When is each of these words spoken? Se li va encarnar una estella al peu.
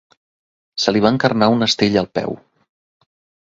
Se 0.83 0.93
li 0.95 1.03
va 1.07 1.11
encarnar 1.15 1.51
una 1.57 1.67
estella 1.73 2.01
al 2.05 2.09
peu. 2.21 2.35